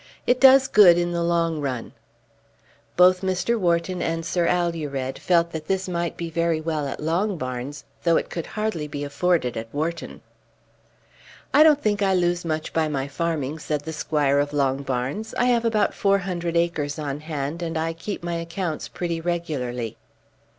[0.25, 1.91] It does good in the long run."
[2.97, 3.59] Both Mr.
[3.59, 8.31] Wharton and Sir Alured felt that this might be very well at Longbarns, though it
[8.31, 10.21] could hardly be afforded at Wharton.
[11.53, 15.35] "I don't think I lose much by my farming," said the squire of Longbarns.
[15.37, 19.97] "I have about four hundred acres on hand, and I keep my accounts pretty regularly."